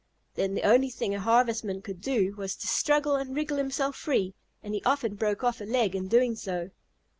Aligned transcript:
Then 0.33 0.55
the 0.55 0.63
only 0.63 0.89
thing 0.89 1.13
a 1.13 1.19
Harvestman 1.19 1.83
could 1.83 2.01
do 2.01 2.33
was 2.35 2.55
to 2.55 2.65
struggle 2.67 3.15
and 3.15 3.35
wriggle 3.35 3.57
himself 3.57 3.95
free, 3.95 4.33
and 4.63 4.73
he 4.73 4.81
often 4.83 5.13
broke 5.13 5.43
off 5.43 5.61
a 5.61 5.63
leg 5.63 5.95
in 5.95 6.07
doing 6.07 6.35
so. 6.35 6.71